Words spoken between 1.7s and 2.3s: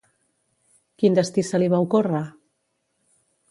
va ocórrer?